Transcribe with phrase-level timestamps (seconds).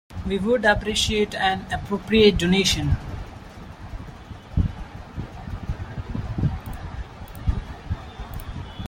[0.25, 2.93] We would appreciate an appropriate donation